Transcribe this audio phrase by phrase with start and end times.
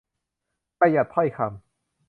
[0.79, 1.61] ประหยัดถ้อยคำ